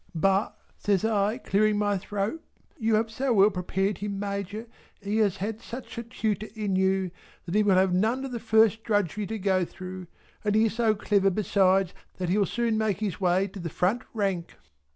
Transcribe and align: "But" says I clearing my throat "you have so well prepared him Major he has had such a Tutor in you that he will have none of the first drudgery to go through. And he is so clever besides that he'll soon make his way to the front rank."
"But" 0.15 0.57
says 0.79 1.05
I 1.05 1.37
clearing 1.37 1.77
my 1.77 1.95
throat 1.99 2.41
"you 2.79 2.95
have 2.95 3.11
so 3.11 3.31
well 3.35 3.51
prepared 3.51 3.99
him 3.99 4.17
Major 4.17 4.65
he 4.99 5.17
has 5.17 5.37
had 5.37 5.61
such 5.61 5.95
a 5.99 6.01
Tutor 6.01 6.47
in 6.55 6.75
you 6.75 7.11
that 7.45 7.53
he 7.53 7.61
will 7.61 7.75
have 7.75 7.93
none 7.93 8.25
of 8.25 8.31
the 8.31 8.39
first 8.39 8.83
drudgery 8.83 9.27
to 9.27 9.37
go 9.37 9.63
through. 9.63 10.07
And 10.43 10.55
he 10.55 10.65
is 10.65 10.73
so 10.73 10.95
clever 10.95 11.29
besides 11.29 11.93
that 12.17 12.29
he'll 12.29 12.47
soon 12.47 12.79
make 12.79 12.97
his 12.97 13.21
way 13.21 13.45
to 13.49 13.59
the 13.59 13.69
front 13.69 14.01
rank." 14.15 14.55